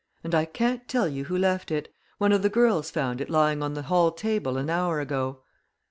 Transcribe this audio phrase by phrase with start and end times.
[0.23, 1.93] "And I can't tell you who left it.
[2.17, 5.43] One of the girls found it lying on the hall table an hour ago."